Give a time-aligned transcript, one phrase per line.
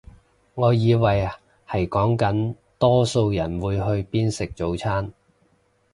[0.55, 1.29] 我以為
[1.69, 5.13] 係講緊多數人會去邊食早餐